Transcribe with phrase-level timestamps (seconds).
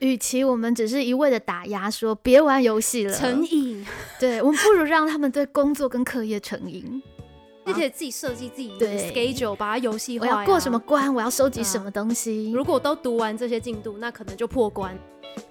[0.00, 3.84] 与其我们只是一味的打压，说别玩游戏了，成瘾，
[4.18, 7.02] 对我们不如让他们对工作跟课业成瘾。
[7.68, 10.26] 并且自己设计自己的对 schedule，把它游戏化。
[10.26, 10.78] 我要过什么？
[10.78, 14.98] 关，我要收集什么东西，如果都读完这些进度，那可能就破关。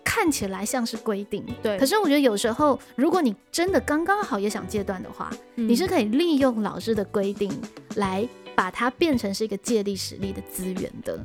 [0.03, 1.45] 看起来像是规定。
[1.61, 7.51] 对可是我觉得有时候，如果你真的刚刚好也想戒断的话，你是嗯可以利用老师的规定
[7.97, 11.23] 来把它变成是一个借力使力的资源的。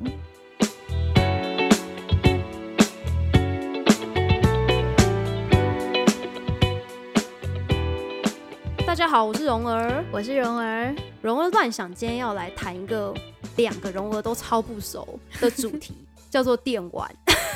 [8.93, 10.05] 大家好，我是蓉儿。
[10.11, 13.11] 我是蓉儿，蓉儿乱想今天要来谈一个
[13.55, 15.95] 两个蓉儿都超不熟的主题，
[16.29, 17.11] 叫做电玩。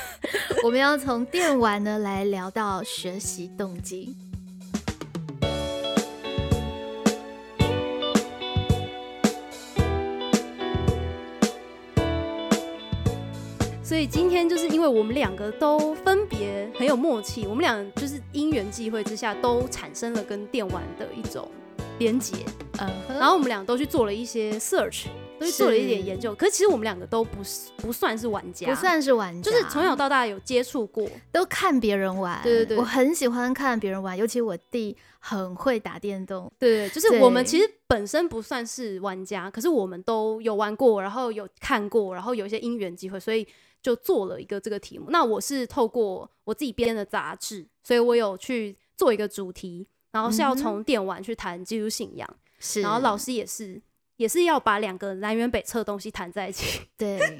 [0.66, 4.18] 我们要从电玩呢来聊到学习动机。
[13.88, 21.50] 所以今天就是因为我们两个都分别很有默契，我们俩就是因缘际会之下都产生了跟电玩的一种
[21.98, 22.36] 连结，
[22.80, 25.06] 嗯哼，然后我们俩都去做了一些 search，
[25.40, 26.34] 都去做了一点研究。
[26.36, 31.08] 可是其实我们两个都不是不算是玩家，不算是玩家，就是从小到大有接触过。
[31.32, 32.42] 都看别人玩。
[32.44, 36.52] 对对对我很喜欢看别人玩，尤其我弟很会打电动。
[36.58, 43.48] 对，就是我们其实本身不算是玩家，可是我们都有玩过，然后有看过，然后有一些因缘机会，所以
[43.82, 45.06] 就做了一个这个题目。
[45.10, 52.28] 那我是透过我自己编的杂志，所以我有去做一个主题，然后是要从电玩去谈基督信仰，
[52.60, 53.80] 是，然后老师也是
[54.18, 56.82] 也是要把两个南辕北辙的东西谈在一起。
[56.98, 57.40] 对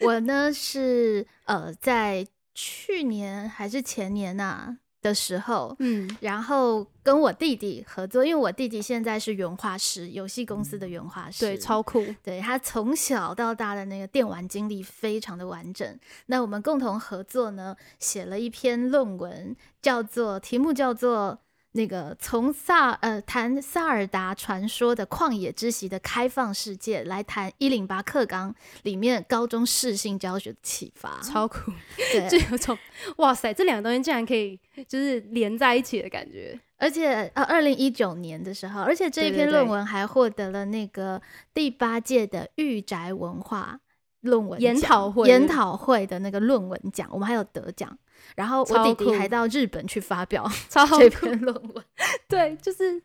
[0.00, 12.04] 我呢是呃在去年还是前年呐、的时候，嗯，然后跟我弟弟合作，因为我弟弟现在是原画师，游戏公司的原画师，对，超酷。
[12.24, 15.98] 对他从小到大的那个电玩经历非常的完整。
[16.26, 21.38] 那我们共同合作呢，写了一篇论文，叫做题目叫做
[21.76, 31.20] 那个从萨呃谈萨尔达传说的旷野之息的开放世界，来谈一零八课纲里面高中适性教学的启发。
[31.22, 32.76] 超酷，对 就有种
[33.18, 34.58] 哇塞，这两个东西竟然可以
[34.88, 36.58] 就是连在一起的感觉。
[36.78, 41.20] 而且呃，二零一九年的时候，而且这一篇论文还获得了那个
[41.54, 43.80] 第八届的御宅文化
[44.20, 47.98] 论文研讨会研讨会的那个论文奖，我们还有得奖。
[48.34, 51.84] 然后我弟弟还到日本去发表 超这篇论文，
[52.28, 53.00] 对，就是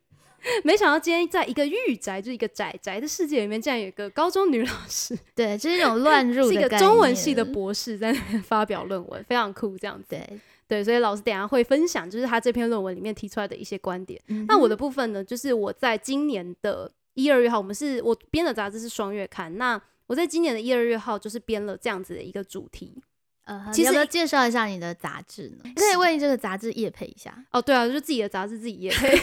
[0.64, 10.06] 没想到今天在一个御宅，就是一个宅宅的世界里面，竟然有一个高中女老师， 对，就是一种乱入是一个的中文系的博士在那边发表论文，非常酷，这样子。
[10.10, 10.40] 对。
[10.68, 14.18] 对，所以老师等下会分享，就是他这篇论文里面提出来的一些观点。
[14.28, 19.78] 嗯那我的部分呢，就是我在今年的一二月号，我们是我编的杂志是双月刊，那
[20.08, 23.04] 我在今年的一二月号就是编了这样子的一个主题。
[23.46, 25.72] 呃，其要不要介绍一下你的杂志呢？
[25.76, 27.34] 可以为这个杂志夜配一下。
[27.52, 29.20] 哦，对啊，就是自己的杂志自己也可以，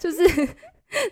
[0.00, 0.48] 就是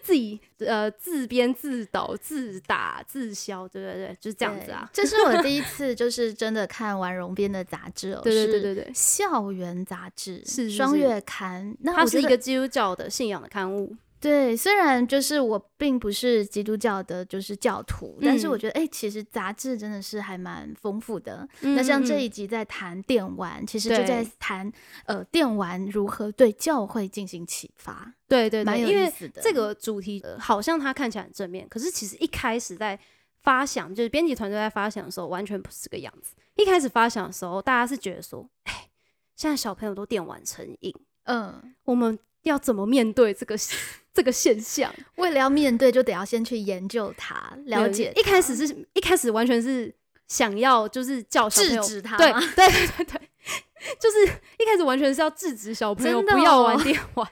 [0.03, 4.89] 自己呃自编自导自打自销，对对对，就是这样子啊。
[4.93, 5.03] 对。
[5.05, 13.97] 这是我第一次就是真的看完荣编的杂志哦， 对对对对对，校园杂志是双月刊，那它是一个基督教的信仰的刊物。
[14.23, 21.47] 对，虽然就是我并不是基督教的，就是教徒，但是我嗯觉得哎、其实杂志真的是还蛮丰富的。
[21.63, 24.73] 嗯那像这嗯一集在谈电玩，其实就在谈
[25.07, 29.43] 呃电玩如何对教会进行启发，对对对，蛮有因为意思的。
[29.43, 32.97] 这个主题、呃好像它看起来很正面，可是其实一开始在
[33.43, 36.35] 发想，就是编辑团队在发想的时候，完全不是这个样子。
[36.55, 38.89] 一开始发想的时候，大家是觉得说，哎，
[39.35, 40.95] 现在小朋友都电玩成瘾，
[41.25, 43.57] 嗯，我们要怎么面对这个
[44.15, 44.93] 这个现象？
[45.17, 48.13] 为了要面对，就得要先去研究它，了解。
[48.17, 49.95] 一开始是一开始完全是
[50.29, 53.21] 想要就是叫制止他对对对对对，
[54.01, 54.25] 就是
[54.59, 57.29] 一开始完全是要制止小朋友不要玩哦电玩。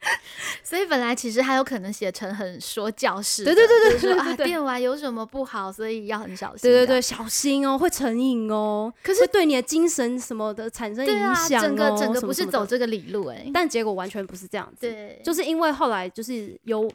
[0.62, 6.70] 所以本来其实还有可能写成很说教式，对对对对说啊，对对对电玩有什么不好，所以要很小心。
[6.70, 14.82] 对对对，，小心哦，会成瘾哦，可是对你的精神什么的产生影响、哦整个整个不是走这个理路哎、但结果完全不是这样子。
[14.82, 16.88] 对，就是因为后来就是有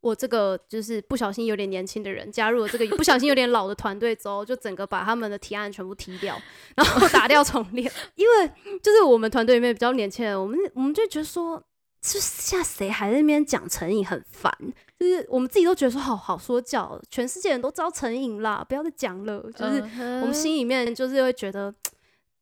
[0.00, 6.40] 我这个就是不小心有点年轻的人加入了这个不小心有点老的团队之后，就整个把他们的提案全部踢掉，
[6.76, 7.90] 然后打掉重练。
[8.14, 8.50] 因为
[8.82, 11.62] 就是我们团队里面比较年轻人，我们我们就觉得说，
[12.04, 14.52] 就是现在谁还在那边讲成瘾很烦。
[14.98, 19.40] 就是我们自己都觉得说好好说教，全世界人都知道成瘾啦，不要再讲了。
[19.52, 21.74] 就是嗯我们心里面就是会觉得，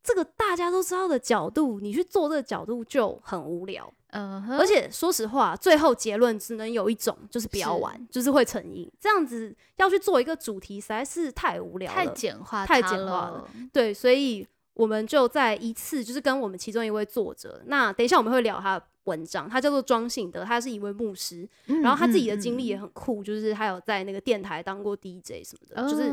[0.03, 3.93] 这个大家都知道的角度，你去做这个角度就很无聊。
[4.11, 8.91] 而且说实话，最后结论只能有一种，就是不要是玩，就是会成瘾。
[9.01, 11.97] 这样子要去做一个主题，实在是太无聊了。
[11.97, 13.49] 太简化，太简化了。
[13.73, 26.11] 对，所以我们就在一次就是跟我们其中一位作者，那等一下我们会聊他的文章，他叫做庄信德，他是一位牧师，然后他自己的经历也很酷，就是他有在那个电台当过 DJ 什么的，就是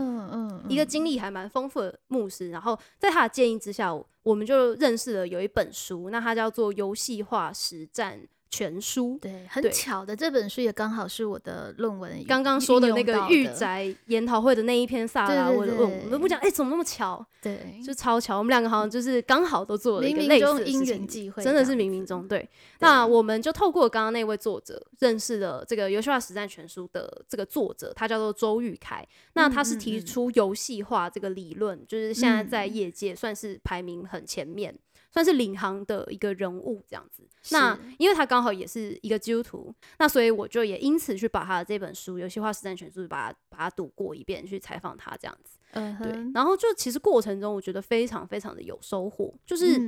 [0.67, 2.49] 一个经历还蛮丰富的牧师。
[2.49, 8.19] 然后在他的建议之下，我们就认识了有一本书，那它叫做《游戏化实战》。
[8.51, 12.23] 全书对，很巧的这本书也刚好是我的论文。
[12.27, 17.23] 刚刚说的那个御宅研讨会的那一篇萨拉文，我们不讲，哎，怎么那么巧？
[17.41, 18.37] 对，就超巧。
[18.37, 22.27] 我们两个好像就是刚好都做了一个类似的因缘际会，真的是冥冥中。
[22.27, 22.49] 对，
[22.79, 29.07] 那我们就透过刚刚那位作者认识了这个游戏化实战全书的这个作者，他叫做周玉凯。
[29.33, 34.75] 那他是提出游戏化这个理论，就是现在在业界算是排名很前面。
[35.11, 45.57] 算是领航的一个人物这样子，那因为他刚好也是一个基督徒，那所以我就也因此去把他的这本书《游戏化实战全书》把它把它读过一遍，去采访他这样子。
[45.71, 46.11] 嗯，对。
[46.33, 49.81] 然后就其实过程中，我觉得非常非常的有收获，就是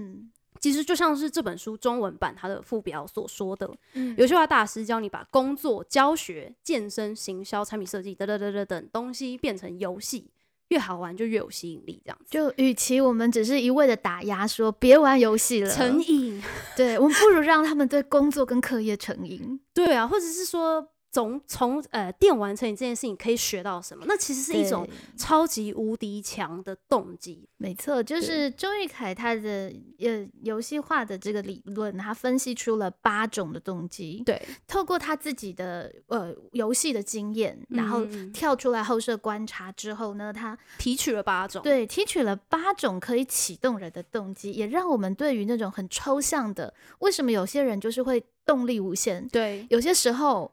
[0.59, 3.69] 其实就像是这本书中文版它的副标所说的，
[4.17, 10.29] 游戏化大师教你把工作、教学、健身、行销、产品设计等等等等等东西变成游戏。
[10.71, 12.25] 越好玩就越有吸引力，这样子。
[12.29, 16.43] 就与其我们只是一味的打压，说别玩游戏了，成瘾，
[16.75, 19.59] 对我们不如让他们对工作跟课业成瘾。
[19.73, 20.89] 对啊，或者是说。
[21.11, 24.05] 从从呃电玩成瘾这件事情可以学到什么？
[24.07, 24.87] 那其实是一种
[25.17, 27.47] 超级无敌强的动机。
[27.57, 34.23] 没错，就是周玉凯他的呃游戏化的这个理论，他分析出了八种的动机。
[34.25, 41.61] 对，透过他自己的呃游戏的经验，然后跳出来后设观察之后呢，他提取了八种。
[41.61, 49.27] 对，提取了八种可以启动人的动机，也让我们对于那种很抽象的，为什么有些人就是会动力无限？
[49.27, 50.49] 对，有些时候。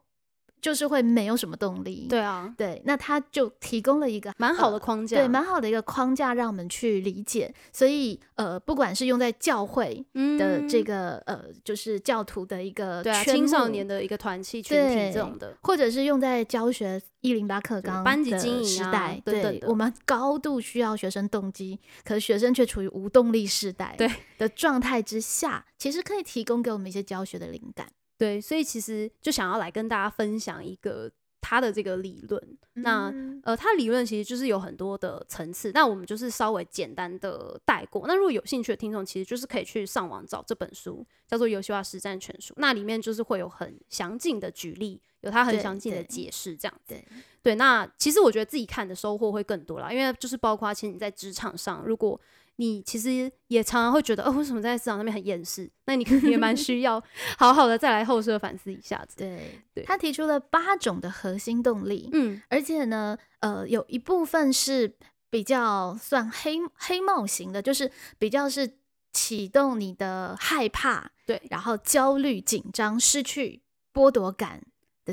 [0.61, 7.53] 就是会没有什么动力，对啊，对，那他就提供了一个蛮好的框架，对，蛮好的一个框架让我们去理解。
[7.71, 10.05] 所以，呃，不管是用在教会
[10.37, 24.09] 的这个，呃，就是教徒的一个对啊，青少年的一个团契群体这种的，或者是用在教学一零八课纲班级经营时代，对，我们高度需要学生动机，可是学生却处于无动力时代对。
[24.37, 27.87] 的状态之下，其实可以提供给我们一些教学的灵感。
[28.19, 32.57] 对，所以其实就想要来跟大家分享一个他的这个理论。
[32.73, 33.11] 那
[33.43, 38.05] 呃，他理论其实就是有很多的层次，那我们就是稍微简单的带过。
[38.07, 42.53] 那如果有兴趣的听众，其实就是可以去上网找这本书，叫做《游戏化实战全书》。
[42.57, 46.95] 那里面就是会有很详尽的举例，有他很详尽的解释，这样子。
[47.41, 52.19] 对，那其实我觉得自己看的收获会更多啦，因为就是包括其实你在职场上，如果
[52.59, 55.69] 你其实也常常会觉得，哦，为什么在市场上面很厌世？
[55.85, 57.01] 那你可能也蛮需要
[57.39, 59.15] 好好的再来后设反思一下子。
[59.17, 64.93] 对，他提出了八种的核心动力，嗯，而且呢，呃，有一部分是
[65.29, 68.75] 比较算黑黑帽型的，就是比较是
[69.13, 73.61] 启动你的害怕，对，然后焦虑、紧张、失去、
[73.93, 74.61] 剥夺感。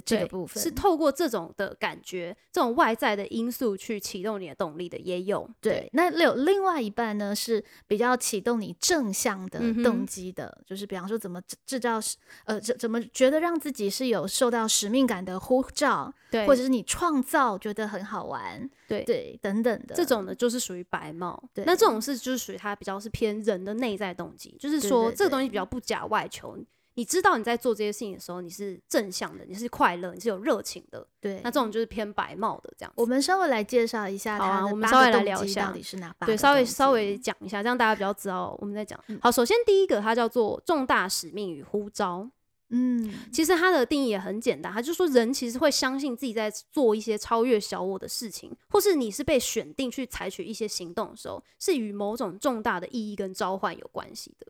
[0.00, 5.88] 这个部分是透过这种的感觉，这种外在的因素去启动你的动力的，也有对。
[5.92, 11.98] 那有另外一半呢，是比较启动你正向的动机的，就是比方说怎么制造
[12.44, 21.42] 呃怎怎么觉得让自己是有受到使命感的呼召，对，或者是你创造觉得很好玩，对对等等的这种呢，就是属于白帽。
[21.54, 26.56] 对，那这种是就是属于它比较是偏人的内在动机，就是说这个东西比较不假外求。
[26.96, 31.06] 你知道你在做这些事情的时候，你是正向的，你是快乐，你是有热情的。
[31.20, 32.92] 对，那这种就是偏白帽的这样。
[32.96, 36.26] 我们稍微来介绍一下我们稍微来聊一下到底是哪八？
[36.26, 38.98] 对，稍微稍微讲一下，这样大家比较知道我们在讲。
[39.20, 42.26] 好，首先第一个它叫做重大使命与呼召。
[42.70, 54.46] 嗯，其实它的定义也很简单，它就说人其实会相信自己在做一些超越小我的事情，或是你是被选定去采取一些行动的时候，是与某种重大的意义跟召唤有关系的。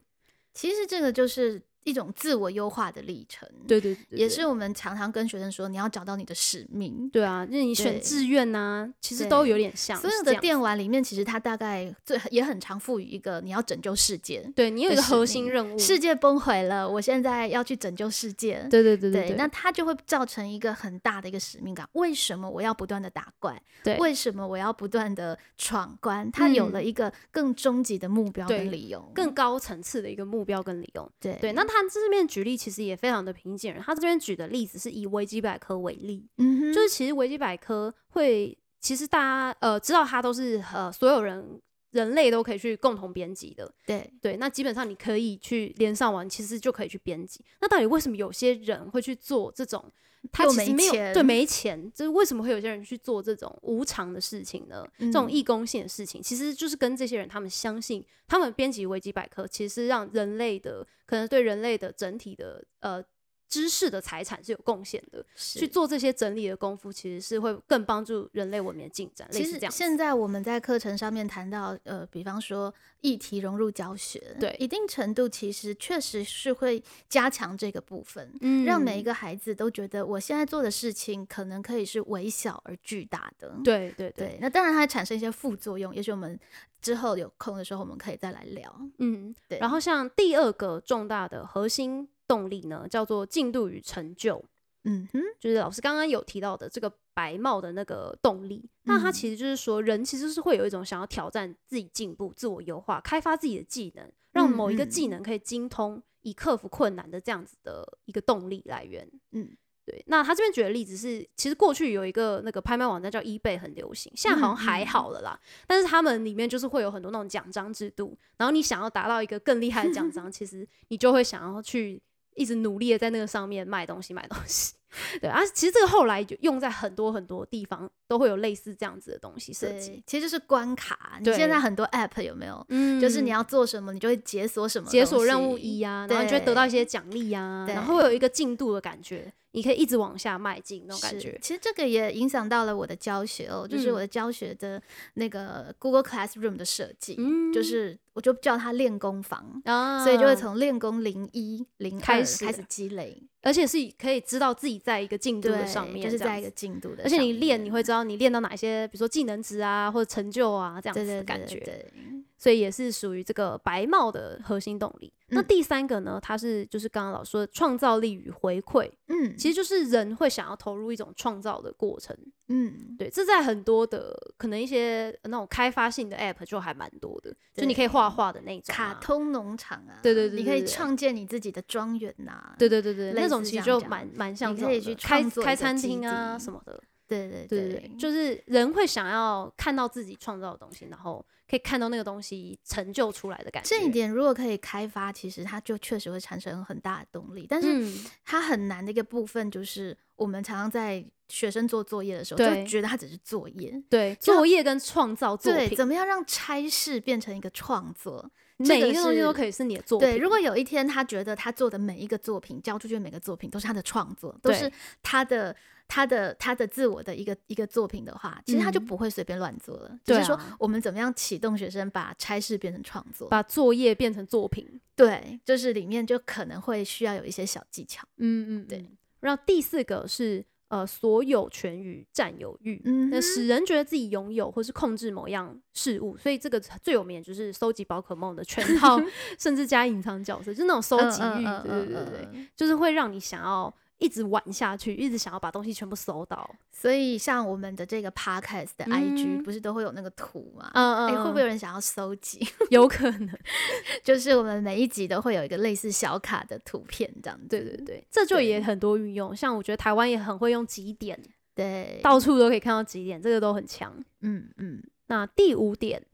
[0.54, 1.60] 其实这个就是。
[1.86, 7.08] 一种自我优化的历程，对对对，也是我们常常跟学生说，你要找到你的使命。
[7.10, 9.96] 对啊，那你选志愿呐，其实都有点像。
[10.00, 14.44] 所有的电玩里面，其实它大概最也很常赋予一个你要拯救世界。
[14.56, 18.66] 对你有一个核心任务，世界崩毁了，我现在要去拯救世界。
[18.68, 21.88] 对对对对，那它就会造成一个很大的一个使命感。
[21.92, 23.62] 为什么我要不断的打怪？
[23.84, 26.28] 对，为什么我要不断的闯关？
[26.32, 31.08] 它有了一个更终极的目标跟理由，更高层次的一个目标跟理由。
[31.20, 32.56] 对对，那它这边举例。
[32.56, 43.70] 其实也非常的平静人，他这边举的例子是以维基百科为例，嗯，就是其实维基百科会，其实大家呃知道它都是呃所有人人类都可以去共同编辑的。
[43.86, 47.44] 对对，那基本上你可以去连上网，其实就可以去编辑。
[47.60, 49.92] 那到底为什么有些人会去做这种？
[50.32, 54.86] 他又其实没有对没钱，就是为什么会有些人去做这种无偿的事情呢？
[54.98, 63.02] 这种嗯义工性的事情，其实就是跟这些人他们相信，他们编辑维基百科，其实是让人类的可能对人类的整体的呃
[63.48, 65.24] 知识的财产是有贡献的。
[65.36, 69.72] 去做这些整理的功夫，其实是会更帮助人类文明的进展，类其实似这样。
[69.72, 83.54] 现在我们在课程上面谈到，呃，比方说议题融入教学，对一定程度其实确实是会加强这个部分，嗯让每一个孩子都觉得我现在做的事情可能可以是微小而巨大的。
[83.62, 86.38] 对对对，对，那当然它产生一些副作用，也许我们
[86.80, 88.74] 之后有空的时候我们可以再来聊。
[88.98, 94.42] 嗯，对然后像第二个重大的核心动力呢，叫做进度与成就，
[94.84, 98.68] 嗯哼，就是老师刚刚有提到的这个白帽的那个动力。
[98.84, 109.08] 那它嗯其实就是说，人其实是会有一种想要挑战自己进步、自我优化、开发自己的技能，让某一个嗯技能可以精通，以克服困难的这样子的一个动力来源。
[109.32, 115.40] 嗯，对，那他这边举的例子是，其实过去有一个那个拍卖网站叫 eBay 很流行，现在好像还嗯好了啦。
[115.66, 122.00] 但是他们里面就是会有很多那种奖章制度，然后你想要达到一个更厉害的奖章， 其实你就会想要去
[122.36, 124.74] 一直努力的在那个上面卖东西，卖东西。
[125.20, 131.18] 对啊，其实这个后来就用在很多很多地方都会有类似这样子的东西设计。，其实就是关卡。
[131.20, 132.64] 你现在很多 app 有没有？
[132.70, 141.38] 嗯就是你要做什么，你就会解锁什么，解锁任务一啊，然后你就会得到一些奖励啊，然后会有一个进度的感觉，你可以一直往下迈进那种感觉。
[141.40, 144.80] 其实这个也影响到了我的教学哦，就是嗯我的教学的
[145.14, 149.62] 那个 Google Classroom 的设计，嗯就是我就叫它练功房。
[149.64, 161.56] 啊所以就会从练功零一零开始开始积累，而且是可以知道自己在一个进度的上面，就是在一个进度的而且，你练，你会知道你练到哪些，比如说技能值啊，或者成就啊，这样子的感觉。
[161.60, 161.92] 对对，
[162.38, 165.12] 所以也是属于这个白帽的核心动力。
[165.28, 172.16] 那嗯第三个呢，它是就是刚刚老师说的创造力与回馈，嗯，其实就是人会想要投入一种创造的过程。
[172.48, 186.80] 嗯，对，这在很多的可能一些呃那种开发性的 app 就还蛮多的，就你可以画画的那种、啊，卡通农场啊，对对对你可以创建你自己的庄园呐，对对对对，那种其实就蛮蛮像你可以去开开餐基厅啊什么的。
[187.08, 193.68] 对对对对对，就是人会想要看到自己创造的东西，然后可以看到那个东西成就出来的感觉。
[193.68, 197.46] 这一点如果可以开发，其实它就确实会产生很大的动力。
[197.48, 203.82] 但是嗯，它很难的一个部分就是，我们常常在学生做作业的时候，就觉得它只是作业。
[203.88, 208.30] 对，作业跟创造作对，品，怎么样让差事变成一个创作？
[208.58, 210.08] 每一个东西都可以是你的作品。
[210.08, 214.72] 对，如果有一天他觉得他做的每一个作品，交出去的每个作品都是他的创作，都是
[215.02, 215.54] 他的
[215.88, 219.98] 他的他的自我的一个一个作品的话，其实他就嗯不会随便乱做了。
[220.04, 223.28] 对只是说啊我们怎么样启动学生把差事变成创作？
[223.28, 228.06] 把作业变成作品，对，就是里面就可能会需要有一些小技巧。
[228.16, 228.88] 嗯嗯，对嗯。
[229.20, 239.00] 然后第四个是呃所有权与占有欲，嗯那使人觉得自己拥有或是控制某样事物，所以这个最有名的就是收集宝可梦的全 套，
[239.38, 246.48] 甚至加隐藏角色，就是那种收集欲，对对对对对，嗯就是会让你想要一直玩下去，一直想要把东西全部搜到。
[246.70, 250.70] 所以像我们的这个 podcast 的 IG 嗯不是都会有那个图吗？
[250.74, 252.46] 嗯嗯、会不会有有人想要收集？
[252.70, 253.30] 有可能？
[254.04, 257.46] 就是我们每一集都会有一个类似小卡的图片这样子。
[257.48, 261.18] 对对对，这就也很多运用，像我觉得台湾也很会用几点，
[261.54, 263.92] 对，到处都可以看到几点，这个都很强。
[264.20, 266.04] 嗯嗯那第五点，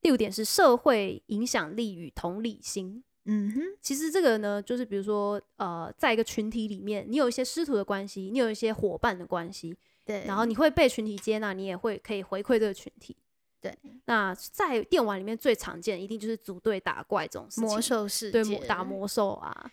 [0.00, 3.04] 第五点是社会影响力与同理心。
[3.30, 13.14] 嗯哼，其实这个呢，就是比如说，呃，在一个群体里面，你有一些师徒的关系，你有一些伙伴的关系，对，然后你会被群体接纳，你也会可以回馈这个群体。
[13.60, 19.70] 对，那在电玩里面最常见，一定就是组队打怪这种事情，魔兽世界对打魔兽啊，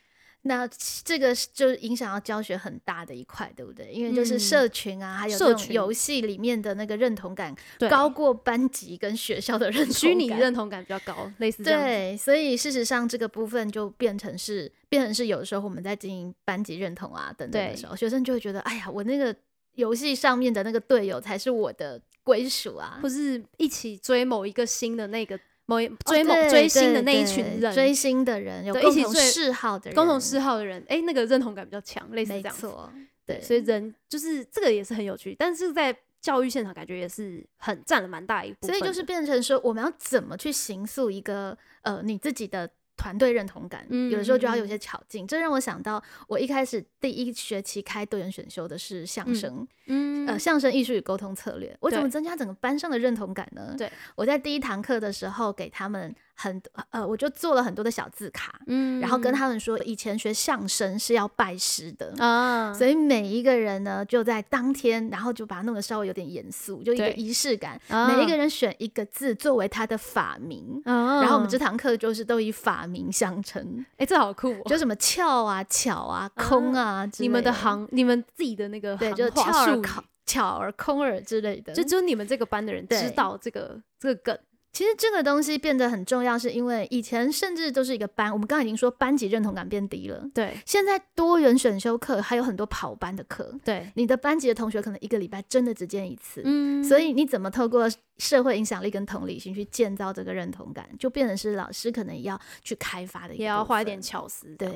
[0.47, 0.69] 那
[1.03, 3.91] 这个是就是影响到教学很大的一块，对不对？
[3.91, 5.37] 因为就是嗯社群啊，还有
[5.69, 11.81] 游戏里面的那个认同感对，高过班级跟学校的认同虚拟认同感比较高，类似这样。
[11.81, 19.35] 对，所以事实上这个部分就变成是变成是有的时候我们在经营班级认同啊等等的时候，学生就会觉得，哎呀，我那个
[19.73, 32.61] 游戏上面的那个队友才是我的归属啊，或是一起追某一个新的那个某一追某、哦追星的那一群人，追星的人有共同嗜好的人，共同嗜好的人，哎、那个认同感比较强，类似没这样子。
[32.61, 32.91] 错，
[33.25, 38.69] 对，所以人就是这个也是很有趣，但是在教育现场感觉也是很占了蛮大一部分。
[38.69, 45.27] 所以就是变成说，我们要怎么去形塑一个呃你自己的团队认同感，嗯有的时候就要嗯有些巧劲。
[45.27, 51.75] 这让我想到，我一开始第一学期开多元选修的是相嗯声，嗯呃，相声艺术与沟通策略。
[51.81, 53.75] 我怎么增加整个班上的认同感呢？
[53.77, 62.13] 对，我在第一堂课的时候给他们很多呃，我就做了很多的小字卡，嗯然后跟他们说，以前学相声是要拜师的。
[62.19, 67.79] 啊，所以每一个人呢，就在当天，然后就把它弄得稍微有点严肃，就一个仪式感。
[67.87, 74.61] 啊每一个人选一个字作为他的法名，啊然后我们这堂课就是都以法名相称，哎，这好酷哦！
[74.65, 81.73] 就什么翘啊、巧啊、空啊你们的行，你们自己的那个对，行就话术语翘儿考、巧而、空儿之类的。
[81.73, 84.37] 就只有你们这个班的人知道这个这个梗，
[84.75, 90.29] 其实这个东西变得很重要，是因为以前甚至都是一个班，我们刚刚已经说班级认同感变低了。
[90.33, 104.67] 对现在多元选修课还有很多跑班的课，对，你的班级的同学可能一个礼拜真的只见一次，嗯所以你怎么透过社会影响力跟同理心去建造这个认同感，就变成是老师可能要去开发的一也要花一点巧思，对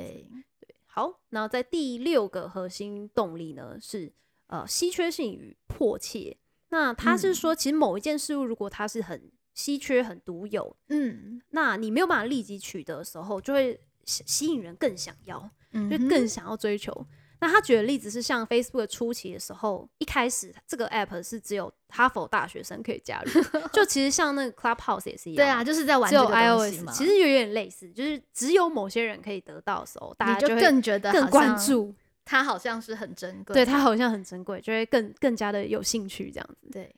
[0.62, 4.10] 对，好，然后在第六个核心动力呢是
[4.48, 6.38] 呃稀缺性与迫切。
[6.70, 11.42] 那他是嗯说，其实某一件事物如果它是很稀缺、很独有，嗯。
[11.50, 15.50] 那你没有办法立即取得的时候，就会吸吸引人更想要，
[15.90, 17.06] 就更想要追求。
[17.42, 23.42] 那他举的例子是像 Facebook 初期的时候，一开始这个 app 是只有哈佛大学生可以加入，
[23.72, 36.68] 就其实像那个 Clubhouse 也是一样，对啊，，就是在玩只有这个东西 iOS，嘛，其实有点类似，就是只有某些人可以得到的时候，大家就更觉得更关注，它好像是很珍贵，对它好像很珍贵，就会更更加的有兴趣这样子。
[36.74, 36.94] 对，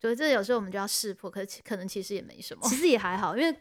[0.00, 2.74] 所以这有时候我们就要识破，可是可能其实也没什么其。
[2.74, 3.54] 实也还好，因为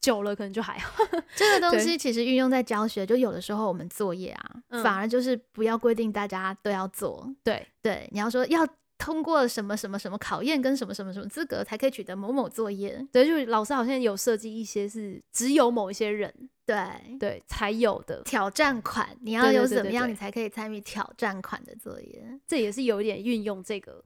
[0.00, 1.02] 久了可能就还好。
[1.34, 8.66] 这个东西其实运用在教学，就有的时候我们作业啊，嗯反而就是不要规定大家都要做，对对，你要说要
[8.98, 16.32] 通过什么什么什么考验跟什么什么什么资格才可以取得某某作业，对，就是老师好像有设计一些是只有某一些人
[16.66, 16.76] 对。
[17.18, 22.38] 对才有的，挑战款，你要有怎么样，你才可以参与挑战款的作业？
[22.46, 24.04] 这也是有一点运用这个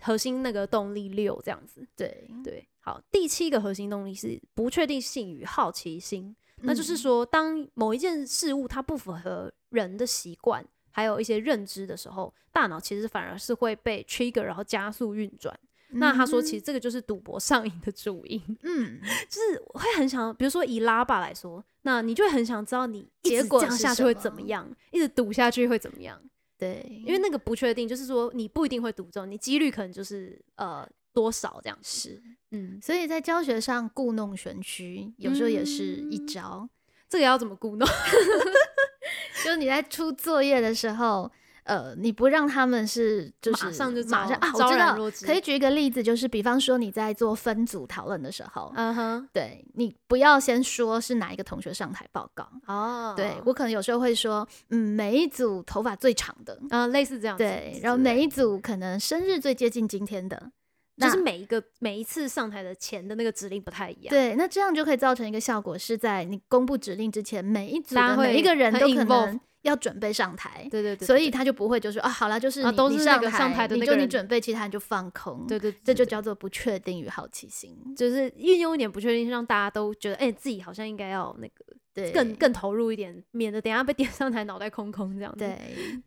[0.00, 1.86] 核心那个动力六这样子。
[1.96, 6.34] 对，对，好，第七个核心动力是不确定性与好奇心。
[6.62, 15.58] 那就是嗯说，当某一件事物它不符合人的习惯，还有一些认知的时候，大脑其实反而是会被 trigger，然后加速运转。
[15.96, 18.98] 那他说，其实这个就是赌博上瘾的主因，嗯，
[19.28, 26.20] 就是会很想，比如说以拉巴来说，那你就会很想知道你结果这样下去会怎么样，一直赌下去会怎么样？
[26.56, 32.10] 对，因为那个不确定，就是说你不一定会读中，你几率可能就是呃多少这样子。
[32.10, 36.68] 是，嗯，所以在教学上故弄玄虚，有时候也是一嗯招。
[37.08, 37.86] 这个要怎么故弄？
[39.44, 41.30] 就是你在出作业的时候，
[41.64, 44.96] 呃，你不让他们是就是马上就马上啊，我知道
[45.26, 52.46] 可以举一个例子，就是比方说你在做分组讨论的时候，嗯哼，对你不要先说是哪一个同学上台报告。
[52.66, 60.50] 哦对我可能有时候会说，嗯，每一组头发最长的，嗯、类似这样子，对，然后每一组可能生日最接近今天的，
[60.98, 64.10] 就是每一个每一次上台的前的那个指令不太一样。
[64.10, 70.66] 对，那这样就可以造成一个效果，是在你公布指令之前，每一组每一个人都可能要准备上台。
[70.70, 75.46] 对对对，所以他就不会就说啊，好了，就是都你是那个上台，你就你准备，其他人就放空。
[75.46, 77.76] 对对，对这就叫做不确定与好奇心。
[77.96, 85.38] 就是运用一点不确定，让大家都觉得哎、自己好像应该要那个对，更更投入一点，免得等下被点上台脑袋空空这样子。
[85.38, 85.58] 对，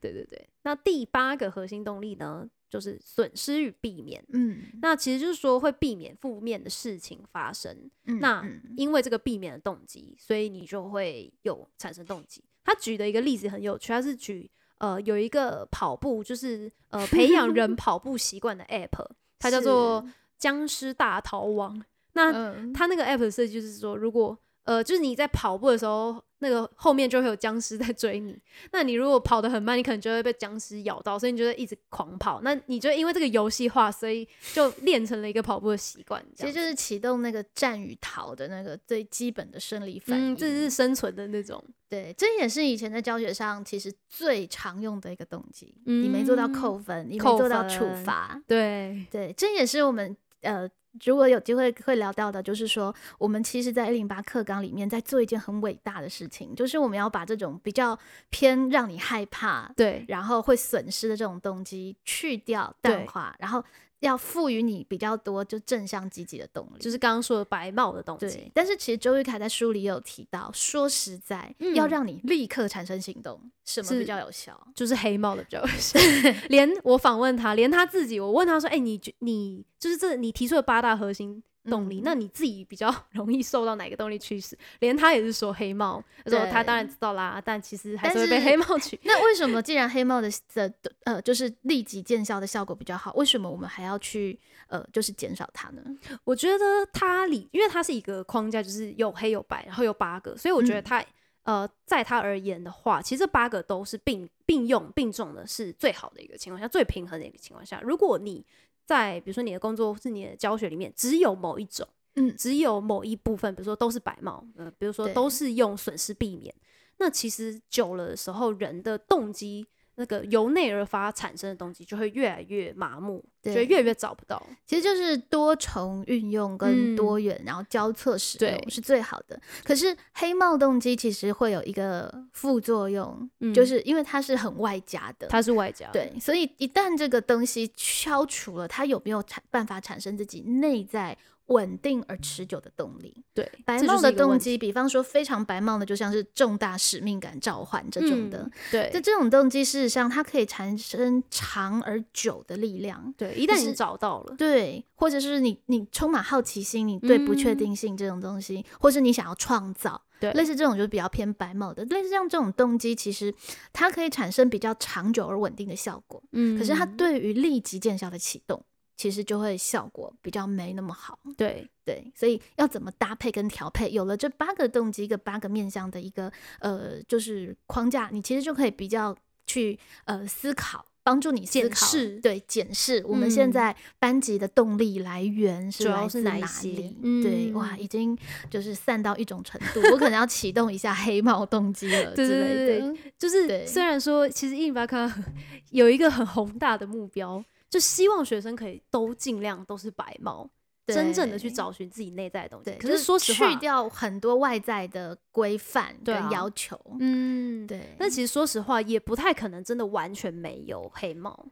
[0.02, 0.50] 对对对。
[0.63, 4.23] 那第八个核心动力呢，就是损失与避免。
[4.34, 7.89] 嗯，那其实就是说会避免负面的事情发生。
[8.06, 12.43] 嗯那嗯因为这个避免的动机，所以你就会有产生动机。
[12.63, 14.49] 他举的一个例子很有趣，他是举
[14.80, 19.06] 呃有一个跑步，就是呃培养人 跑步习惯的 app，
[19.39, 20.06] 它叫做
[20.38, 21.82] 僵尸大逃亡。
[22.13, 28.38] 那嗯，它那个 app 的设计就是说，如果呃，就是你在跑步的时候，那个后面就会有僵尸在追你。
[28.71, 32.41] 那你如果跑得很慢，你可能就会被僵尸咬到，所以你就会一直狂跑。
[32.41, 36.23] 那你就因为这个游戏化，所以就练成了一个跑步的习惯。
[36.36, 40.34] 其实就是启动那个战与逃的那个最基本的生理反应。
[40.34, 41.63] 嗯，这是生存的那种。
[41.89, 45.73] 对，这也是以前在教学上其实最常用的一个动机。
[45.86, 50.69] 嗯你没做到嗯扣分，你没扣做到处罚，对，对，这也是我们呃，
[51.03, 57.97] 如果有机会会聊到的，就是说，我们其实，在一零八课纲里面，在做一件很伟大的事情，就是我们要把这种比较
[58.29, 63.63] 偏让你害怕，对，然后会损失的这种动机去掉、淡化，然后
[63.99, 68.51] 要赋予你比较多就正向积极的动力，就是刚刚说的白帽的动对机。。
[68.53, 74.60] 但是其实周玉凯在书里也有提到，说实在，要嗯让你立刻产生行动，什么比较有效？
[74.75, 75.99] 就是黑帽的比较有效，
[76.49, 84.58] 连我访问他，连他自己，我问他说：“哎、你觉你就是这你提出的八大核心，动力，嗯那你自己比较 容易受到哪个动力驱使？
[84.80, 88.99] 连他也是说黑帽，他说他当然知道啦，但其实还是会被黑帽取。
[89.06, 95.82] 那为什么 既然黑帽的的呃就是立即见效的效果比较好，为什么我们还要去呃就是减少它呢？
[96.23, 101.06] 我觉得它里，因为它是一个框架，就是有黑有白，然后有八个，所以我觉得嗯它、
[101.43, 107.80] 呃，在它而言的话，其实这八个都是并并用并重的，是最好的一个情况下，最平衡的一个情况下。
[107.82, 108.45] 如果你
[108.88, 116.56] 在比如说你的工作或是你的教学里面只有某一种，嗯只有某一部分，比如说都是白帽，呃，比如说都是用损失避免，
[116.97, 119.67] 那其实久了的时候，人的动机。
[119.99, 124.41] 那个由内而发产生的动机就会越来越麻木，就越来越找不到。
[124.65, 129.39] 其实就是多重运用嗯跟多元，然后交错使对用是最好的。
[129.63, 135.25] 可是黑帽动机其实会有一个副作用，嗯就是因为它是很外加的。
[135.27, 143.23] 它是外加的，对，所以一旦这个东西消除了，它有没有产办法产生自己内在稳定而持久的动力？
[143.33, 148.39] 对，白帽的动机，比方说非常白帽的，就像是重大使命感召唤这种的。
[148.39, 148.89] 嗯对。
[148.93, 153.13] 就这种动机，事实上它可以产生长而久的力量。
[153.17, 160.31] 对，一旦你找到了，对，或者是你你充满好奇心，你对不确嗯定性这种东西，或是你想要创造，对。
[160.33, 163.33] 类似这种就是比较偏白帽的，类似像这种动机，其实
[163.71, 166.57] 它可以产生比较长久而稳定的效果，嗯。
[166.57, 168.63] 可是它对于立即见效的启动，
[168.97, 171.17] 其实就会效果比较没那么好。
[171.38, 176.29] 对对，所以要怎么搭配跟调配，有了这八个动机、一个八个面向的一个
[176.60, 186.93] 呃，就是框架，你其实就可以比较去呃思考，帮助你思考，检视对，检视我们现嗯在班级的动力来源是来自哪里？
[187.23, 188.17] 对，哇，嗯已经
[188.49, 192.95] 就是散到一种程度，我可能要启动一下黑帽动机了对 对之类对的。
[193.17, 195.10] 就是对虽然说其实印巴卡
[195.71, 200.49] 有一个很宏大的目标，就希望学生可以都尽量都是白帽，
[200.86, 202.71] 真正的去找寻自己内在的东西。
[202.80, 211.47] 可是说实话，去掉很多外在的规范跟要求，嗯，对，但其实说实话，也不太可能真的完全没有黑帽，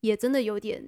[0.00, 0.84] 也真的有点。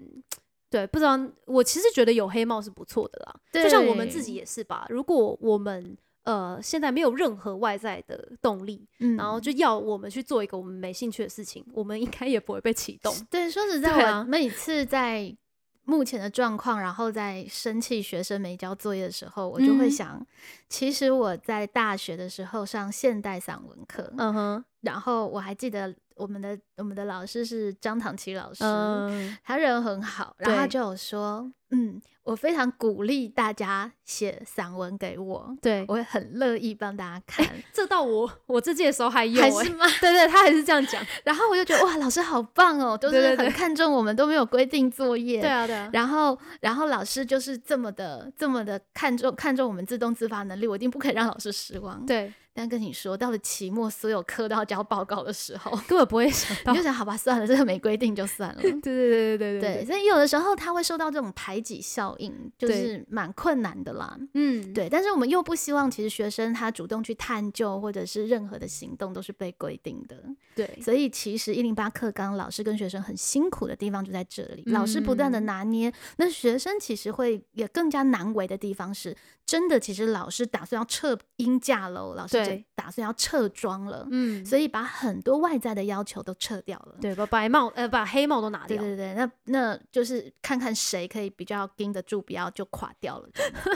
[0.69, 4.87] 对，不知道我其实觉得有黑帽是不错的啦，就像我们自己也是吧。
[4.89, 13.15] 如果我们呃现在没有任何外在的动力，嗯然后就要我们去做一个我们没兴趣的事情，我们应该也不会被启动。
[13.31, 13.81] 对，说实。
[13.81, 15.37] 在，我每次在
[15.85, 19.91] 目前的状况，然后在生气学生没交作业的时候，我就会嗯。
[19.91, 20.27] 想，
[20.69, 39.85] 其实我在大学的时候上现代散文课，嗯哼，然后我还记得我们的我们的老师是张唐琪老师，嗯，他人很好，然后他就有说，嗯，我非常鼓励大家写散文给我，对，我会很乐意帮大家看，这到我我这届的时候还有、欸，还是吗？
[40.01, 41.05] 对对，他还是这样讲。
[41.25, 52.07] 然后我就觉得哇，老师好棒哦，都是很看重我们都没有规定作业， 对啊，对啊，然后，然后老师就是这么的、这么的看重看重我们自动自发能力，我一定不可以让老师失望。
[52.07, 56.83] 对，但跟你说，到了期末所有课都要交报告的时候，根本不会想到 你就。
[56.83, 58.61] 想好吧，算了，这个没规定就算了。
[58.61, 64.19] 对对对对对对，所以有的时候他会受到这种排挤效应，就是蛮困难的啦。
[64.35, 70.17] 嗯，对，但是我们又不希望，其实学生他主动去探究或者是任何的行动都是被规定的。
[70.55, 86.97] 对所以其实一零八课纲老师跟学生很辛苦的地方就在这里，老师不断的嗯拿捏，那学生其实会也更加难为的地方是，真的其实老师打算要撤音架喽，老师打算要撤妆了，嗯，所以把很多外在的要求都撤掉了。
[87.01, 88.81] 对，把白帽呃把黑帽都拿掉。
[88.81, 93.29] 对对对，那那就是看看谁可以比较盯得住，不要就垮掉了。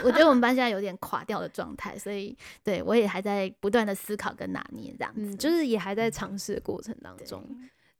[0.02, 5.20] 我觉得我们班现在有点垮掉的状态，所以对我也还在不断的思考跟拿捏这样子。
[5.20, 7.44] 嗯，就是也还在尝试的过程当中。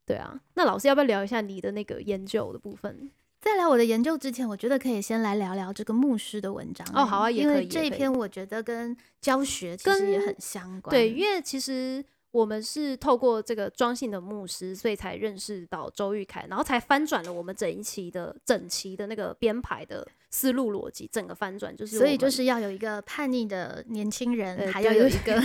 [0.05, 3.11] 对啊，那老师要不要聊一下你的那个研究的部分？
[3.39, 7.01] 在聊我的研究之前，我觉得可以先来聊聊这个牧师的文章欸。
[7.01, 10.89] 哦好啊也可以这一篇我觉得跟教学其实也很相关。
[10.93, 25.41] 对，因为其实我们是透过这个庄信的牧师，所以才认识到周玉凯，然后才翻转了我们整一期的整期的那个编排的思路逻辑，整个翻转就是，所以就是要有一个叛逆的年轻人，呃还要有一个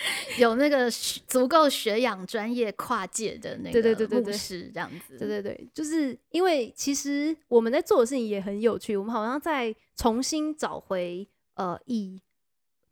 [0.38, 0.90] 有那个
[1.26, 5.18] 足够学养、专业、跨界的那对对个牧对对对师这样子。
[5.18, 12.20] 对对对，就是因为其实我们在做的事情也很有趣，我们好像在重新找回呃以。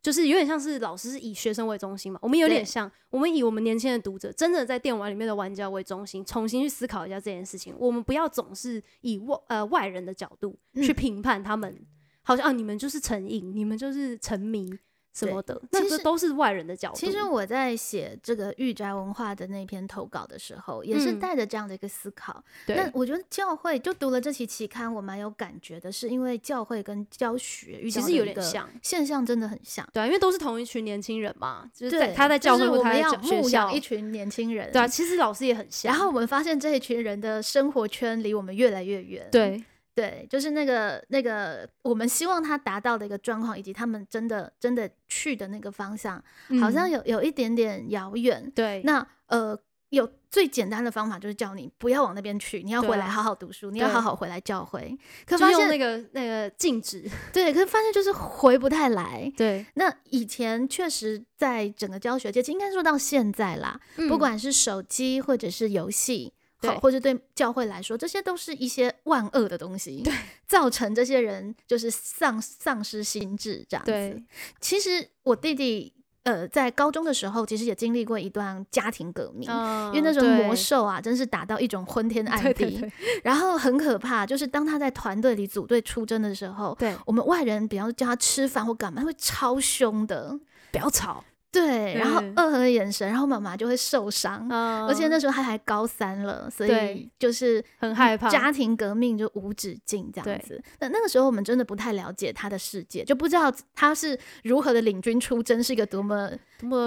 [0.01, 7.75] 就是有点像是老师是以学生为中心嘛，我们有点像，我们以我们年轻的读者，真的在电玩里面的玩家为中心，重新去思考一下这件事情。
[7.77, 11.85] 我们不要总是以外呃外人的角度去嗯评判他们，
[12.21, 14.73] 好像啊你们就是成瘾，你们就是沉迷，
[15.19, 16.97] 什么的，其实那个都是外人的角度。
[16.97, 22.43] 其实我在写这个御宅文化的那篇投稿的时候，也是嗯带着这样的一个思考。
[22.65, 29.87] 对那我觉得教会就读了这期期刊，我蛮有感觉的，是因为教会跟教学其实有点像现象，真的很像。
[29.93, 34.71] 对啊，因为都是同一群年轻人嘛，就是他在教会他要牧养一群年轻人。
[34.71, 35.91] 对啊，其实老师也很像。
[35.91, 39.27] 然后我们发现这一群人的生活圈离我们越来越远。
[39.31, 39.63] 对
[39.99, 46.23] 对，就是那个那个我们希望他达到的一个状况，以及他们真的真的去的那个方向，
[46.61, 48.49] 好像嗯有有一点点遥远。
[48.55, 49.59] 对那呃，
[49.89, 54.97] 有最简单的方法就是叫你不要往那边去，你要回来好好读书，你要好好回来教会。
[55.25, 57.03] 可发现用那个那个禁止。
[57.33, 59.29] 对，可是发现就是回不太来。
[59.35, 66.33] 对，那以前确实在整个教学界，应该说到现在啦，不嗯管是手机或者是游戏。
[66.61, 70.13] 对好，或者对教会来说，这些都是一些万恶的东西，对，
[70.47, 74.23] 造成这些人就是丧丧失心智这样子对。
[74.59, 75.93] 其实我弟弟
[76.23, 82.91] 呃在高中的时候，其实也经历过一段家庭革命，因因为那时候魔兽啊，真是打到一种昏天暗地，对对对
[83.23, 84.25] 然后很可怕。
[84.25, 90.37] 就是当他在团队里组队出征的时候，对，我们外人，比方说叫他吃饭或干嘛，他会超凶的，
[90.71, 91.23] 不要吵。
[91.51, 94.47] 对，然后嗯恶狠的眼神，然后妈妈就会受伤。
[94.49, 100.61] 嗯而且那时候她还高三了，所以就是很害怕家庭革命就无止境这样子。
[100.79, 106.31] 那那个时候我们真的不太了解她的世界，就不知道她是如何的领军出征，是一个多么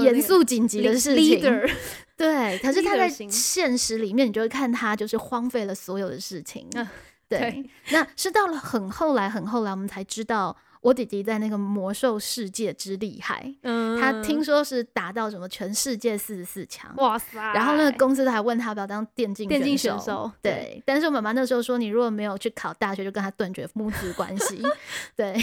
[0.03, 1.40] 严肃紧急的事情。
[1.40, 1.68] leader，
[2.16, 6.68] 对，可是她在现实里面，你就会看她就是荒废了所有的事情。
[6.75, 6.87] 嗯
[7.29, 13.55] 对，对那是到了很后来，很后来，我们才知道我弟弟在那个魔兽世界之厉害。
[13.62, 16.95] 嗯他听说是达到什么全世界四十四强。
[16.97, 24.61] 哇塞，然后那个公司还问他要不要当电竞电竞选选手对，但是我妈妈那时候说，你如果没有去考大学，就跟他断绝母子关系。
[25.16, 25.35] 对，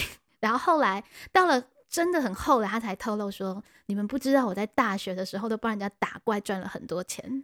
[0.41, 7.43] 然后后来到了真的很后来，他才透露说，你们不知道我在大学的时候都帮人家打怪赚了很多钱。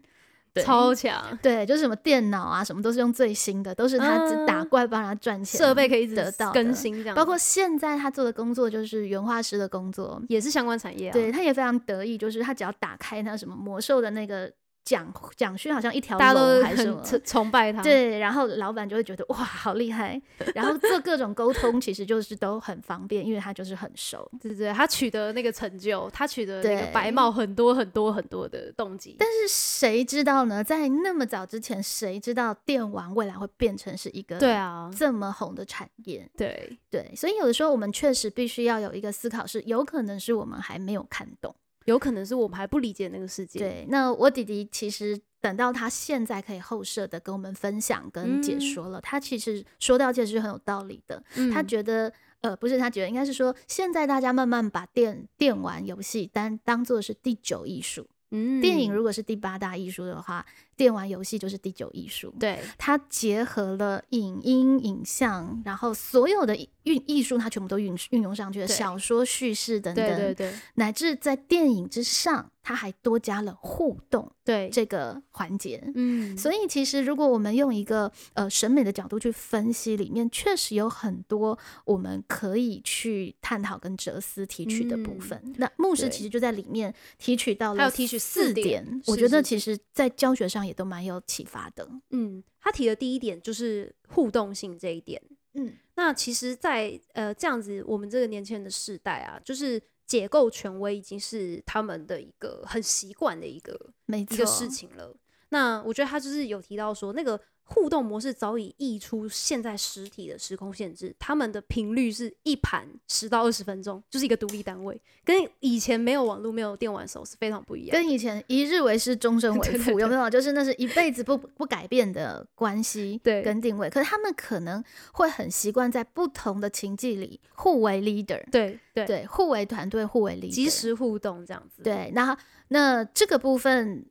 [0.56, 0.64] 对。
[0.64, 11.14] 超强，对，就是什么电脑啊，什么都是用最新的，都是他只打嗯怪帮他赚钱，设备可以一直得到更新，这样包括现在他做的工作就是原画师的工作，也是相关产业啊。
[11.14, 14.50] 对，他也非常得意，就是他只要打开那什么魔兽的那个
[14.86, 16.98] 奖奖讯，好像一条龙还是什么。
[16.98, 17.82] 很 崇崇拜他。
[17.82, 20.22] 对，然后老板就会觉得哇，好厉害，
[20.54, 24.30] 然后做各种沟通，其实就是都很方便，因为他就是很熟。
[24.40, 29.16] 对对对，他取得那个成就，他取得那个白帽很多很多很多的动机。
[29.18, 30.64] 但是谁知道呢？
[30.64, 36.30] 在那么早之前，谁知道电玩未来会变成是一个对啊，这么红的产业？
[36.38, 41.56] 对，对，所以有的时候我们确实必须要有一个思考是，有可能是我们还没有看懂。
[41.86, 43.58] 有可能是我们还不理解那个世界。
[43.60, 51.24] 对，那我弟弟其实等到他现在可以后设的跟我们分享跟解嗯说了，他其实说到这是很有道理的。
[51.36, 62.34] 嗯，他觉得，呃，不是他觉得，应该是说，现在大家慢慢把电电玩游戏当当做是第九艺术，嗯电影如果是第八大艺术的话，电玩游戏就是第九艺术。
[62.40, 75.82] 对它结合了影音、影像，然后所有的运艺术，它全部都运运用上去了，小说叙事等等，对对对乃至在电影之上，它还多加了互动对，这个环节。
[75.96, 85.54] 嗯，所以，其实如果我们用一个呃审美的角度去分析，里面确实有很多我们可以去探讨跟哲思提取的部嗯分。
[85.58, 91.88] 那牧师其实就在里面提取到了，还有提取四点点，我觉得其实在教学上也都蛮有启发的。
[92.12, 95.22] 嗯，他提的第一点就是互动性这一点。
[95.54, 105.16] 嗯，那其实在，呃这样子，我们这个年轻人的世代啊，就是解构权威已经是他们的一个很习惯的一个没错，一个事情了。
[105.50, 117.92] 那我觉得他就是有提到说，那个互动模式早已溢出现在实体的时空限制，他们的频率是一盘十到二十分钟，就是一个独立单位，跟以前没有网络、没有电玩的时候是非常不一样。
[117.92, 120.30] 跟以前一日为师，终身 为父，有对没有？
[120.30, 123.90] 就是那是一辈子不不改变的关系，对跟定位。
[123.90, 131.82] 可是他们可能会很习惯在不同的情境里互为 leader，对对对，互为团队，互为 leader，即时互动这样子。
[131.82, 132.12] 对。
[132.14, 134.06] 那那这个部分，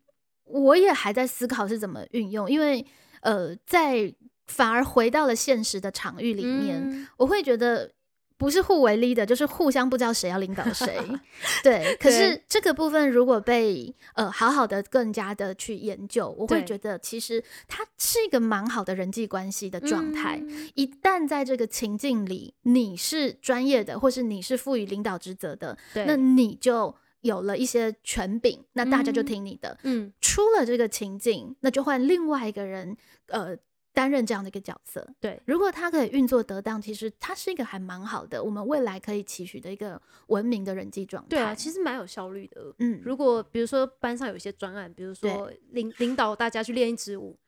[0.44, 2.84] 我也还在思考是怎么运用，因为
[3.24, 4.14] 呃，在
[4.46, 7.90] 反而回到了现实的场域里面，嗯我会觉得
[8.36, 11.00] 不是互为 leader，就是互相不知道谁要领导谁。
[11.64, 20.38] 对，可是这个部分如果被呃好好的更加的去研究，我会觉得其实它是一个蛮好的人际关系的状态。
[20.42, 29.76] 嗯一旦在这个情境里，你是专业的，或是你是赋予领导职责的，那你就有了一些权柄，那大家就嗯听你的。
[29.82, 32.96] 嗯出了这个情境，那就换另外一个人，
[33.28, 33.56] 呃，
[33.92, 35.06] 担任这样的一个角色。
[35.20, 41.28] 对，如果他可以运作得当，其实他是一个还蛮好的，我们未来可以期许的一个文明的人际状态。
[41.30, 42.74] 对啊，其实蛮有效率的。
[42.78, 47.38] 嗯，如果比如说班上有一些专案，比如说领领导大家去练一支舞。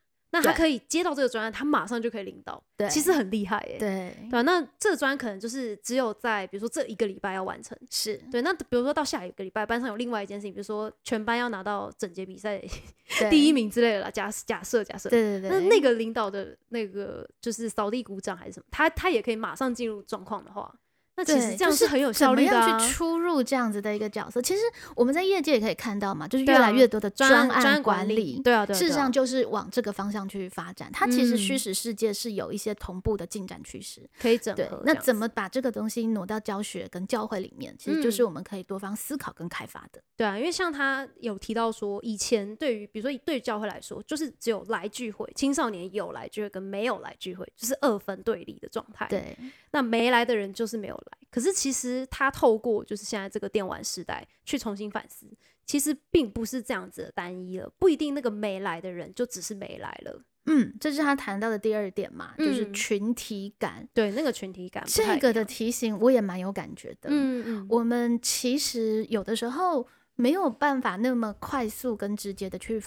[0.41, 3.77] 那他可以接到这个专案，他马上就可以领导，对，其实很厉害耶。
[3.79, 4.41] 对，对吧？
[4.43, 8.41] 那这个专案可能就是只有在比如说这一个礼拜要完成，是对。
[8.41, 12.61] 那比如说到下一个礼拜，班上有另外一件事情，比如说全班要拿到整节比赛
[13.29, 14.11] 第一名之类的啦。
[14.11, 15.49] 假假设假设，对对对。
[15.49, 20.73] 那那个领导的那个就是扫地鼓掌还是什么，他他也可以马上进入状况的话。
[21.17, 22.51] 那其实这样是很有效率的。
[22.51, 24.41] 怎么样去出入这样子的一个角色？
[24.41, 24.61] 其实
[24.95, 30.89] 我们在业界也可以看到嘛，就是越来越多的专案管理，对啊，事实上就是往这个方向去发展。
[30.93, 34.81] 它其实虚实世界是有一些同步的进展趋势，可以整合。
[34.85, 37.75] 那怎么把这个东西挪到教学跟教会里面？
[37.79, 39.99] 其实就是我们可以多方思考跟开发的。
[40.15, 49.07] 对啊，因为像他有提到说，以前对于比如说对教会来说，就是只有来聚会，青少年有来聚会跟没有来聚会，就是二分对立的状态。
[49.09, 49.35] 对，
[49.71, 51.17] 那没来的人就是没有来。
[51.29, 55.27] 可是其实他透过就是现在这个电玩时代去重新反思，
[55.65, 60.21] 其实并不是这样子的单一了，不一定那个没来的人就只是没来了。
[60.45, 63.85] 嗯，这是他谈到的第二点嘛，就是群体感。
[63.93, 67.09] 对，那个群体感，这个的提醒我也蛮有感觉的。
[67.09, 72.81] 嗯嗯，我们其实有的时候没有办法那么快速跟直接的去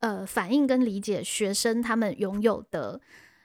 [0.00, 3.00] 呃反应跟理解学生他们拥有的。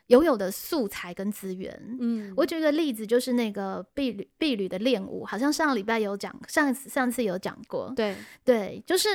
[0.07, 9.09] 拥有的素材跟资源，嗯，我举个例子，就是那个婢女婢女的练舞，好像上个礼拜有讲，上次上次有讲过，对对，就是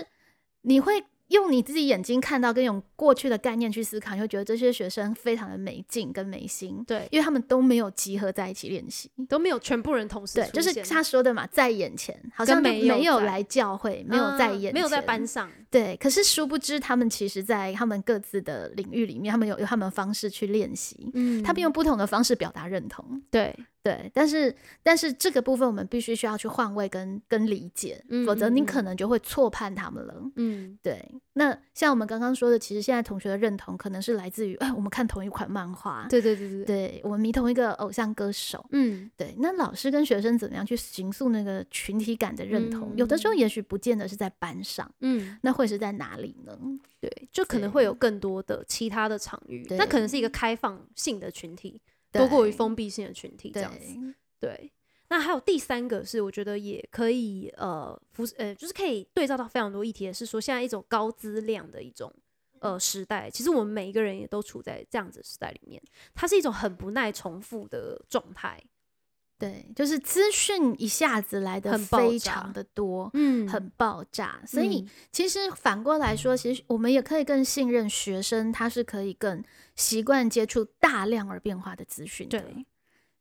[0.62, 1.04] 你会。
[1.32, 15.96] 用你自己眼睛看到跟用过去的概念去思考，你会觉得这些学生非常的没劲跟没心，对，因为他们都没有集合在一起练习，都没有全部人同时对，就是他说的嘛，在眼前好像没有来教会，没有在眼，没有在班上，对。
[15.96, 23.54] 可是殊不知，他们其实在他们各自的领域里面，他们有有他们的方式去练习，嗯，他们用不同的方式表达认同，对。
[23.82, 30.14] 对，但是但是这个部分我们必须需要去换位跟跟理解，否则你可能就会错判他们了。
[30.36, 31.04] 嗯，对。
[31.32, 39.34] 那像我们刚刚说的，其实现在同学的认同可能是来自于，哎， 我们看同一款漫画，对对对对，对我们迷同一个偶像歌手，嗯，对。
[39.38, 42.92] 那老师跟学生怎么样去形塑那个群体感的认同？
[42.96, 46.56] 有的时候也许不见得是在班上，嗯，那会是在哪里呢？
[47.00, 51.80] 对，就可能会有更多的其他的场域，那可能是一个开放性的群体。
[52.12, 54.72] 多过于封闭性的群体这样子，对。
[55.08, 62.10] 那还有第三个是，我觉得也可以呃，不是呃，就是可以对照到非常多议题的是说，现在一种高资量的一种
[62.60, 65.82] 呃时代，其实我们每一个人也都处在这样子的时代里面，
[66.14, 68.62] 它是一种很不耐重复的状态。
[69.42, 74.40] 对，就是资讯一下子来的非常的多，嗯，很爆炸。
[74.46, 79.42] 所以其实反过来说，其实我们也可以更信任学生，他是可以更
[79.74, 82.28] 习惯接触大量而变化的资讯。
[82.28, 82.64] 对，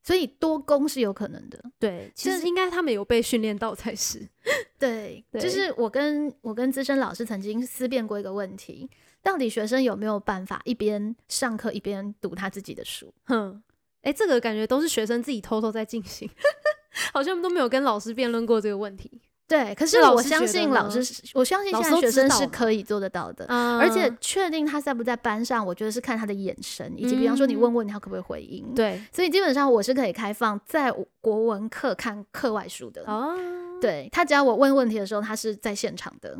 [0.03, 1.59] 所以多攻是有可能的。
[1.79, 4.29] 对，其实应该他们有被训练到才是。
[4.77, 8.87] 对，就是我跟我跟资深老师曾经思辨过一个问题：
[9.23, 13.11] 到底学生有没有办法一边上课一边读他自己的书？
[13.23, 13.63] 哼。
[14.01, 16.29] 哎，这个感觉都是学生自己偷偷在进行，
[17.13, 19.21] 好像都没有跟老师辩论过这个问题。
[19.47, 20.99] 对，可是我相信老师，
[21.33, 28.73] 我相信现在学生是可以做得到的，而且确定他在不在班上，我觉得是看他的眼神，以及比方说你问问他可不可以回应。
[28.73, 33.03] 对，所以基本上我是可以开放在国文课看课外书的。
[33.05, 33.35] 哦，
[33.81, 36.37] 对他只要我问问题的时候，他是在现场的。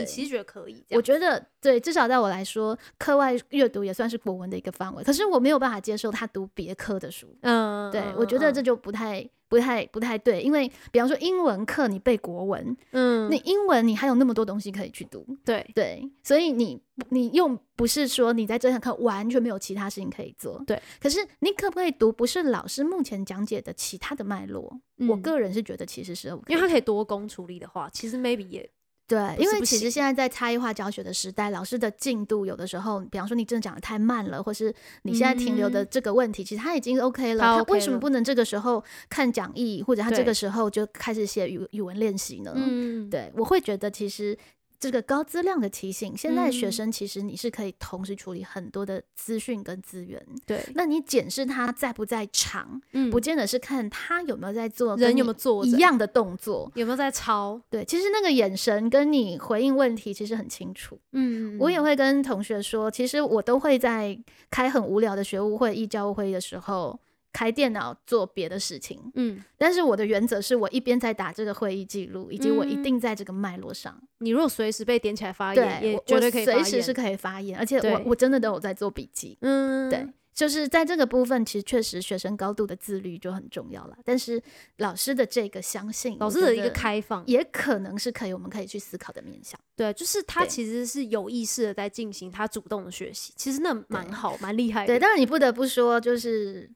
[0.00, 0.84] 你其实觉得可以？
[0.90, 5.02] 我觉得对，至少在我来说，课外阅读也算是国文的一个范围。
[5.04, 7.28] 可是我没有办法接受他读别科的书。
[7.42, 10.40] 嗯，对，我觉得这就不太、不太、不太对。
[10.40, 15.26] 因为比方说英文课，你背国文，嗯，你英文你还有那么多东西可以去读。
[15.44, 16.80] 对对，所以你
[17.10, 20.62] 你又不是说你在这堂课完全没有其他事情可以做。
[20.66, 24.80] 对，可是你可不可以读不是老师目前讲解的其他的脉络？
[25.08, 28.68] 我个人是觉得其实是，因为他可以多工处理的话，其实 maybe 也。
[29.08, 37.42] 对，因为其实现在在差异化教学的时代，老师的进度有的时候，比方说你真的讲的太慢了，或是你现在停留的这个问题，其实他已经 OK 了。
[37.42, 42.52] 他为什么不能这个时候看讲义，或者他这个时候就开始写语语文练习呢？
[42.56, 44.36] 嗯，对，我会觉得其实。
[44.78, 50.24] 这个高资量的提醒，现在学生其实你是可以同时处理很多的资讯跟资源。
[50.44, 57.60] 对，那你检视他在不在场，嗯，不见得是看他有没有在做，人有没有做一样的动作，有没有在抄。
[57.70, 60.98] 对，其实那个眼神跟你回应问题其实很清楚。
[61.12, 64.18] 嗯，我也会跟同学说，其实我都会在
[64.50, 66.98] 开很无聊的学务会议、教务会议的时候。
[67.36, 68.98] 开电脑做别的事情。
[69.14, 79.36] 嗯，但是我的原则是我一边在打这个会议记录，以及我一嗯定在这个脉络上，你如果随时被点起来发言，我绝对可以发我随时是可以发言，而且我我真的都有在做笔记。
[79.42, 83.96] 嗯，对，就是在这个部分，其实确实学生高度的自律就很重要了。
[84.02, 84.42] 但是
[84.78, 89.60] 老师的这个相信，老师的一个开放，也可能是可以我们可以去思考的面向。
[89.76, 94.86] 对，就是他其实是有意识的在进行他主动的学习，其实那蛮好，蛮厉害的。
[94.86, 96.70] 对，但是你不得不说，就是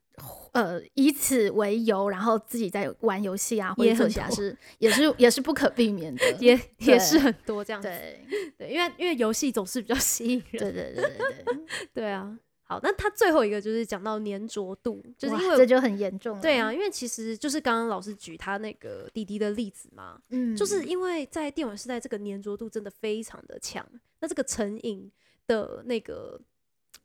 [0.52, 6.32] 呃，以此为由，然后自己在玩游戏啊，或者做也很多其他事，也是也是不可避免的。
[6.40, 8.26] 也也是很多这样子，对
[8.58, 11.60] 对，因为因为游戏总是比较吸引人，对对对对对，
[11.94, 12.38] 对啊。
[12.62, 16.40] 好，那他最后一个就是讲到粘着度，就是因为这就很严重了。
[16.40, 23.84] 对啊，，因为其实就是刚刚老师举他那个滴滴的例子嘛，嗯，就是因为在电玩时代，这个粘着度真的非常的强。
[24.20, 25.10] 那这个成瘾
[25.48, 26.40] 的那个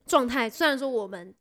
[0.05, 1.33] 状态，虽然说我们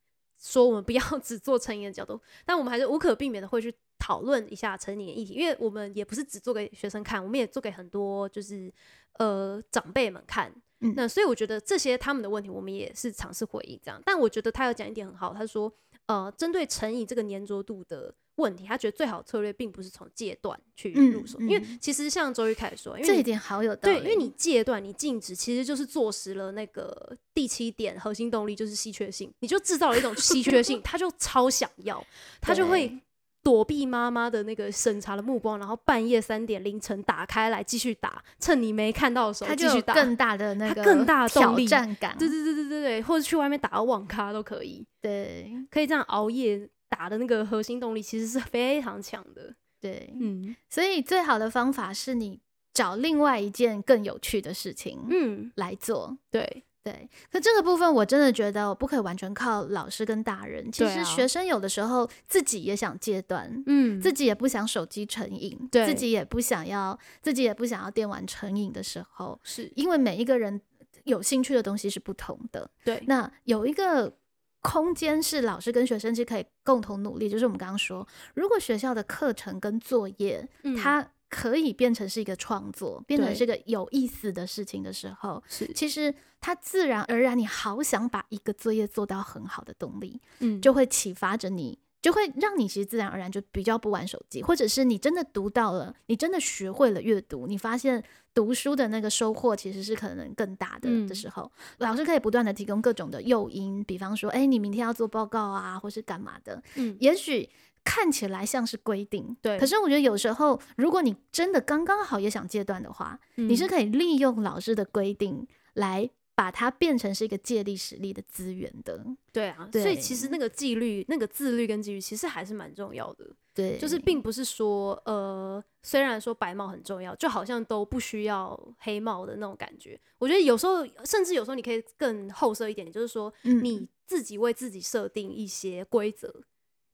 [0.45, 8.71] 说我们不要 只做成瘾的角度，但我们还是无可避免的会去讨论一下成瘾的议题，因为我们也不是只做给学生看，我们也做给很多就是
[9.15, 10.55] 呃长辈们看。
[10.81, 13.99] 嗯那所以我觉得这些他们的问题，我们也是尝试回应这样。
[14.05, 15.73] 但我觉得他有讲一点很好，他说
[16.07, 24.01] 呃，针对成瘾这个粘着度的问题，他觉得最好的策略并不是从戒断去嗯入手，因为嗯其实像周玉凯说，因为你这一点好有道理。
[24.01, 32.05] 对，因为你戒断，你禁止，其实就是坐实了那个第七点核心动力，就是稀缺性，你就制造了一种稀缺性，他就超想要，
[32.41, 32.99] 他就会
[33.43, 39.93] 躲避妈妈的那个审查的目光，然后半夜三点凌晨打开来继续打，趁你没看到的时候它就有继续打。
[39.93, 42.17] 更大的那个它更大的动挑力战感。
[42.19, 49.55] 对对对对对对，或者去外面打个网咖都可以，对可以这样熬夜打的那个核心动力其实是非常强的。
[49.81, 52.41] 对，嗯所以最好的方法是你
[52.73, 56.17] 找另外一件更有趣的事情嗯，来做。
[56.31, 60.71] 对，对，可这个部分我真的觉得我不可以完全靠老师跟大人。
[60.73, 70.61] 其实学生有的时候自己也想戒断，嗯自己也不想手机成瘾，对自己也不想要，自己也不想要电玩成瘾的时候，是因为每一个人
[71.05, 72.71] 有兴趣的东西是不同的。
[72.85, 74.17] 对，那有一个
[74.65, 80.75] 空间是老师跟学生是可以共同努力，就是我们刚刚说，如果学校的课程跟作业，嗯。
[80.75, 85.71] 它可以变成是一个创作，变成对是个有意思的事情的时候，是。
[85.75, 90.61] 其实它自然而然，你好想把一个作业做到很好的动力，嗯。
[90.63, 91.79] 就会启发着你。
[92.05, 101.09] 就会让你其实自然而然就比较不玩手机，或者是你真的读到了，你真的学会了阅读，你发现读书的那个收获其实是可能更大的嗯。
[101.09, 106.95] 的时候，老师可以不断的提供各种的诱因，比方说，哎，你明天要做报告啊，或是干嘛的，嗯。
[107.01, 107.49] 也许
[107.83, 109.59] 看起来像是规定，对。
[109.59, 119.05] 可是我觉得有时候，如果你真的刚刚好也想戒断的话，你是嗯可以利用老师的规定来把它变成是一个借力使力的资源的。
[119.33, 123.27] 对啊，所以其实那个纪律、那个自律跟纪律，其实还是蛮重要的。
[123.55, 130.01] 对，就是并不是说，呃，虽然说白帽很重要，就好像都不需要黑帽的那种感觉。
[130.19, 136.43] 我觉得有时候，甚至有时候你可以更后设一点，就是说嗯你自己为自己设定一些规则，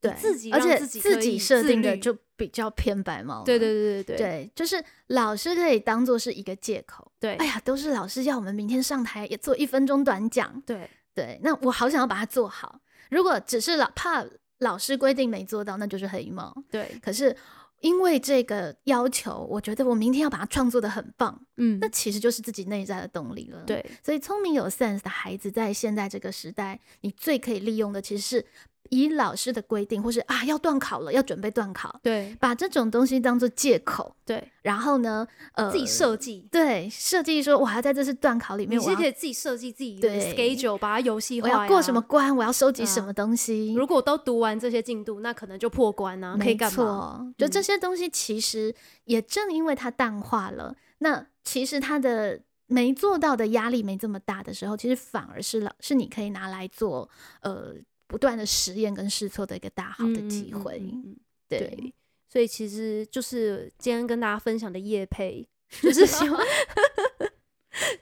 [0.01, 3.45] 自己而且自己设定的就比较偏白帽了。
[3.45, 7.11] 对对对对对对，就是老师可以当做是一个借口。
[7.21, 12.81] 对哎呀，都是老师要我们明天上台也做一分钟短讲，对对，那我好想要把它做好。
[13.11, 14.25] 如果只是老怕
[14.59, 16.55] 老师规定没做到，那就是黑猫。
[16.71, 17.37] 对，可是
[17.81, 28.47] 因为这个要求，我觉得我明天要把它创作的很棒，嗯那其实就是自己内在的动力了。，对所以聪明有 sense 的孩子，在现在这个时代，你最可以利用的其实是
[28.91, 36.47] 以老师的规定，或是啊要断考了，要准备断考，对把这种东西当做借口，对，然后呢，呃，自己设计。
[36.51, 41.49] 对设计说，我还要在这次断考里面，你是我要可以自己设计自己的对 schedule，把它游戏化。
[41.49, 42.01] 我要过什么？
[42.03, 43.73] 关，我要收集什么东西。
[43.75, 46.75] 如果都读完这些进度，那可能就破关啊，可以没干嘛？
[46.75, 48.75] 错，就这嗯些东西其实
[49.05, 57.09] 也正因为它淡化了，那其实它的没做到的压力没这么大的时候，其实反而是老是你可以拿来做
[57.43, 57.75] 呃
[58.11, 60.79] 不断的实验跟试错的一个大好的机会。
[60.81, 61.17] 嗯嗯嗯嗯
[61.49, 61.95] 对，对，
[62.29, 65.49] 所以其实就是今天跟大家分享的叶配，
[65.81, 66.43] 就是希望，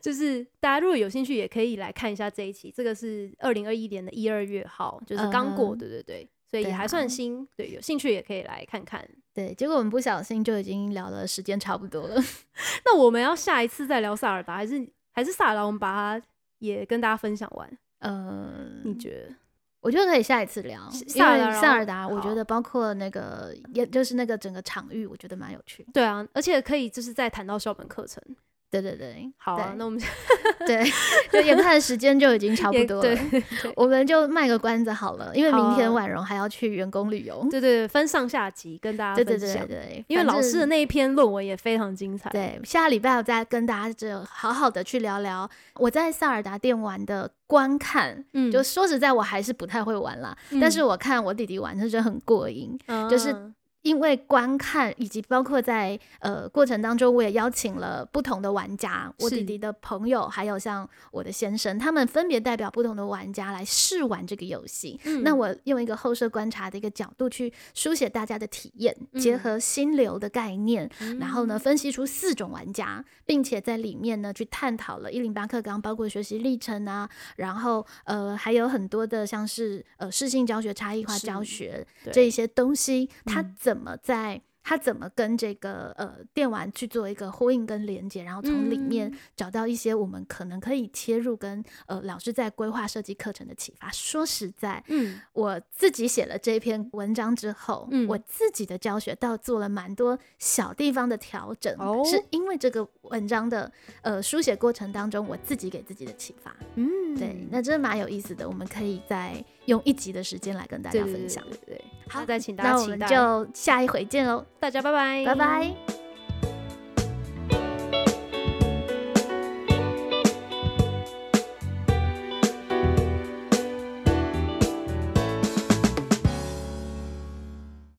[0.00, 2.72] 就是大家如果有兴趣，也可以来看一下这一期。
[2.74, 7.46] 这个是二零二一年的一二月号，就是刚过，嗯对对对，所以也还算啊新。
[7.54, 9.06] 对，有兴趣也可以来看看。
[9.34, 12.16] 对，结果我们不小心就已经聊的时间差不多了。
[12.86, 16.26] 那我们要下一次再聊萨尔达，还是还是萨尔达，我们把它
[16.59, 17.78] 也跟大家分享完？
[18.00, 19.34] 呃，你觉得？
[19.81, 25.87] 我觉得可以下一次聊，因为萨尔达萨尔达，我觉得包括那个，也就是那个整个场域，我觉得蛮有趣。
[25.93, 28.22] 对啊，而且可以就是再谈到校本课程。
[28.71, 30.01] 对对对，好啊，对那我们
[30.66, 30.85] 对，
[31.33, 33.43] 就眼看时间就已经差不多了，对对
[33.75, 37.47] 我们就卖个关子好了，因为明天婉容还要去员工旅游。
[37.51, 39.66] 对对，分上下集跟大家对对对分享。
[39.66, 42.29] 对对，因为老师的那一篇论文也非常精彩。
[42.31, 48.25] 对，下礼拜我再跟大家就好好的去聊聊我在萨尔达电玩的观看。
[48.35, 52.79] 嗯就说实在，我还是不太会玩啦，但是我看我弟弟玩是真的很过瘾。
[53.09, 65.01] 就是嗯因为观看以及包括在呃过程当中，我也邀请了不同的玩家，我弟弟的朋友，还有像我的先生，他们分别代表不同的玩家来试玩这个游戏。
[65.05, 65.22] 嗯。
[65.24, 69.39] 那我用一个后设观察的一个角度去书写大家的体验，结嗯。
[69.39, 81.43] 合心流的概念，然后呢分析出四种玩家，并且在里面呢去探讨了一零八课纲，包括学习历程啊，然后呃还有很多的像是呃适性教学、差异化教。
[81.49, 89.19] 学这一些东西，它嗯怎么在他怎么跟这个呃电玩去做一个呼应跟连接，然后从里面嗯。
[89.37, 93.91] 找到一些我们可能可以切入跟呃老师在规划设计课程的启发。
[93.91, 95.21] 说实在，嗯。
[95.35, 98.09] 我自己写了这篇文章之后，嗯。
[98.09, 102.03] 我自己的教学倒做了蛮多小地方的调整，哦。
[102.07, 106.57] 是因为这个文章的呃书写过程当中，我自己给自己的启发。
[106.77, 107.14] 嗯。
[107.19, 111.45] 对，那真的蛮有意思的，我们可以再用一集的时间来跟大家分享。
[111.66, 113.07] 对对，好那再请大那我们家。
[113.07, 116.07] 就下一回见喽，大家拜拜，拜拜。